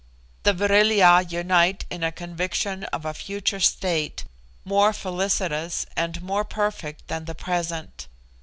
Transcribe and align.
The 0.41 0.53
Vril 0.55 0.93
ya 0.95 1.19
unite 1.19 1.85
in 1.91 2.03
a 2.03 2.11
conviction 2.11 2.85
of 2.85 3.05
a 3.05 3.13
future 3.13 3.59
state, 3.59 4.23
more 4.65 4.93
felicitous 4.93 5.85
and 5.95 6.23
more 6.23 6.43
perfect 6.43 7.07
than 7.07 7.25
the 7.25 7.35
present. 7.35 8.07